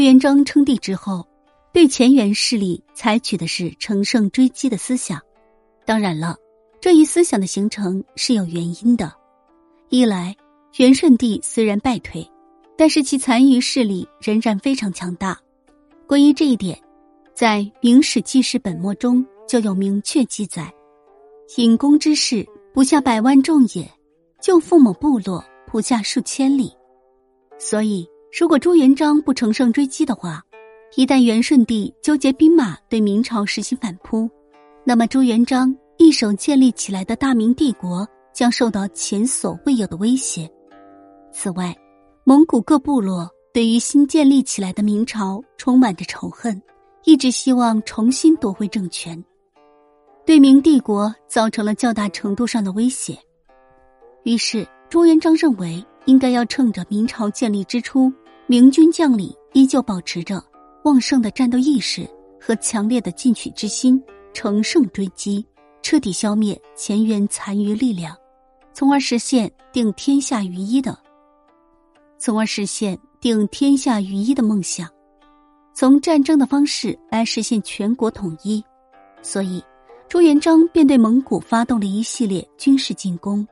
[0.00, 1.28] 朱元璋称帝之后，
[1.74, 5.20] 对前元势力采取的是乘胜追击的思想。
[5.84, 6.38] 当然了，
[6.80, 9.12] 这一思想的形成是有原因的。
[9.90, 10.34] 一来，
[10.78, 12.26] 元顺帝虽然败退，
[12.78, 15.38] 但是其残余势力仍然非常强大。
[16.06, 16.80] 关于这一点，
[17.34, 20.72] 在《明史纪事本末》中就有明确记载
[21.58, 23.86] ：“隐公之士不下百万众也，
[24.40, 26.72] 就父母部落不下数千里。”
[27.60, 30.42] 所以，如果朱元璋不乘胜追击的话，
[30.96, 34.30] 一旦元顺帝纠结兵马对明朝实行反扑，
[34.84, 38.06] 那么朱元璋一手建立起来的大明帝国。
[38.32, 40.48] 将受到前所未有的威胁。
[41.32, 41.76] 此外，
[42.24, 46.62] 蒙古各部落对于新建立起来的明朝充满着仇恨，
[47.04, 49.22] 一直希望重新夺回政权，
[50.24, 53.18] 对明帝国造成了较大程度上的威胁。
[54.22, 58.12] 于是，朱元璋认为应该要趁着明朝建立之初，
[58.48, 60.42] 明军将领依旧保持着
[60.82, 62.04] 旺盛的战斗意识
[62.40, 64.02] 和强烈的进取之心，
[64.34, 65.46] 乘胜追击，
[65.82, 68.12] 彻底消灭前元残余力量。
[68.72, 70.98] 从而实现定天下于一的，
[72.18, 74.88] 从而实现定天下于一的梦想，
[75.74, 78.60] 从战争的方式来实现全国统一。
[79.22, 79.62] 所以，
[80.08, 83.46] 朱元璋便对蒙古发动了一系列军事进攻。